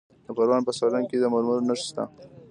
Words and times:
د 0.25 0.27
پروان 0.37 0.61
په 0.67 0.71
سالنګ 0.79 1.05
کې 1.09 1.17
د 1.19 1.25
مرمرو 1.33 1.67
نښې 1.67 1.85
شته. 1.87 2.03